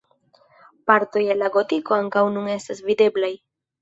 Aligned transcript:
Partoj 0.91 1.21
el 1.33 1.39
la 1.43 1.51
gotiko 1.57 1.99
ankaŭ 1.99 2.25
nun 2.39 2.51
estas 2.55 2.83
videblaj. 2.89 3.35